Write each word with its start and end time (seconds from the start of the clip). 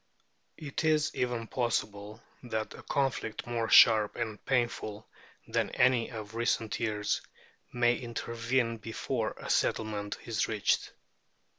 It 0.57 0.83
is 0.83 1.13
even 1.13 1.45
possible 1.45 2.23
that 2.41 2.73
a 2.73 2.81
conflict 2.81 3.45
more 3.45 3.69
sharp 3.69 4.15
and 4.15 4.43
painful 4.47 5.07
than 5.47 5.69
any 5.75 6.09
of 6.09 6.33
recent 6.33 6.79
years 6.79 7.21
may 7.71 7.95
intervene 7.95 8.77
before 8.77 9.33
a 9.37 9.47
settlement 9.47 10.17
is 10.25 10.47
reached. 10.47 10.91